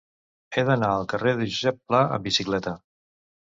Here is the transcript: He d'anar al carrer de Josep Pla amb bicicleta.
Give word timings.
He 0.55 0.63
d'anar 0.69 0.89
al 0.93 1.05
carrer 1.11 1.35
de 1.43 1.49
Josep 1.53 1.79
Pla 1.93 2.03
amb 2.19 2.29
bicicleta. 2.33 2.79